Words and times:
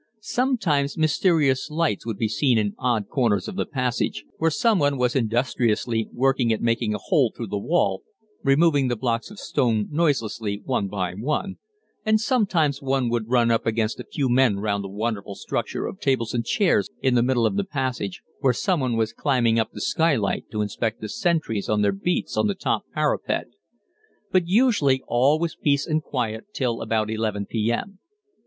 Sometimes 0.19 0.97
mysterious 0.97 1.69
lights 1.69 2.07
would 2.07 2.17
be 2.17 2.27
seen 2.27 2.57
in 2.57 2.73
odd 2.79 3.07
corners 3.07 3.47
of 3.47 3.55
the 3.55 3.67
passage, 3.67 4.25
where 4.39 4.49
someone 4.49 4.97
was 4.97 5.15
industriously 5.15 6.09
working 6.11 6.51
at 6.51 6.59
making 6.59 6.95
a 6.95 6.97
hole 6.97 7.31
through 7.37 7.45
the 7.49 7.59
wall, 7.59 8.01
removing 8.43 8.87
the 8.87 8.95
blocks 8.95 9.29
of 9.29 9.37
stone 9.37 9.87
noiselessly 9.91 10.63
one 10.65 10.87
by 10.87 11.13
one; 11.13 11.57
and 12.03 12.19
sometimes 12.19 12.81
one 12.81 13.09
would 13.11 13.29
run 13.29 13.51
up 13.51 13.67
against 13.67 13.99
a 13.99 14.03
few 14.03 14.27
men 14.27 14.57
round 14.57 14.83
a 14.83 14.87
wonderful 14.87 15.35
structure 15.35 15.85
of 15.85 15.99
tables 15.99 16.33
and 16.33 16.45
chairs 16.47 16.89
in 17.03 17.13
the 17.13 17.21
middle 17.21 17.45
of 17.45 17.55
the 17.55 17.63
passage, 17.63 18.23
where 18.39 18.53
someone 18.53 18.97
was 18.97 19.13
climbing 19.13 19.59
up 19.59 19.69
the 19.71 19.79
skylight 19.81 20.45
to 20.49 20.63
inspect 20.63 20.99
the 20.99 21.09
sentries 21.09 21.69
on 21.69 21.83
their 21.83 21.91
beats 21.91 22.35
on 22.35 22.47
the 22.47 22.55
top 22.55 22.85
parapet, 22.95 23.49
but 24.31 24.47
usually 24.47 25.03
all 25.07 25.37
was 25.37 25.55
peace 25.55 25.85
and 25.85 26.01
quiet 26.01 26.45
till 26.55 26.81
about 26.81 27.11
11 27.11 27.45
p.m. 27.45 27.99